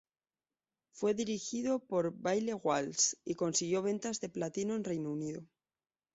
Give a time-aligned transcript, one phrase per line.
[0.93, 5.45] Fue dirigido por Baillie Walsh, y consiguió ventas de platino en Reino Unido.